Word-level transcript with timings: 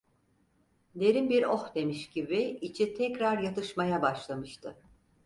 Derin 0.95 1.29
bir 1.29 1.43
oh 1.43 1.75
demiş 1.75 2.09
gibi 2.09 2.57
içi 2.61 2.93
tekrar 2.93 3.37
yatışmaya 3.37 4.01
başlamıştı. 4.01 4.75